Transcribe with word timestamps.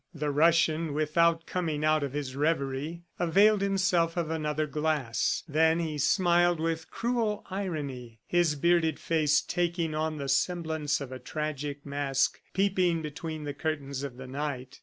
The 0.15 0.31
Russian, 0.31 0.95
without 0.95 1.45
coming 1.45 1.85
out 1.85 2.01
of 2.01 2.11
his 2.13 2.35
revery, 2.35 3.03
availed 3.19 3.61
himself 3.61 4.17
of 4.17 4.31
another 4.31 4.65
glass. 4.65 5.43
Then 5.47 5.77
he 5.77 5.99
smiled 5.99 6.59
with 6.59 6.89
cruel 6.89 7.45
irony, 7.51 8.19
his 8.25 8.55
bearded 8.55 8.97
face 8.97 9.43
taking 9.43 9.93
on 9.93 10.17
the 10.17 10.27
semblance 10.27 11.01
of 11.01 11.11
a 11.11 11.19
tragic 11.19 11.85
mask 11.85 12.41
peeping 12.55 13.03
between 13.03 13.43
the 13.43 13.53
curtains 13.53 14.01
of 14.01 14.17
the 14.17 14.25
night. 14.25 14.79